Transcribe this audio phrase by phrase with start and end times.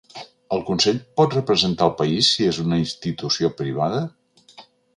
[0.55, 4.05] El consell pot representar el país, si és una institució privada?